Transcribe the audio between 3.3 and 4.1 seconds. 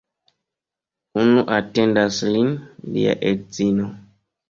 edzino.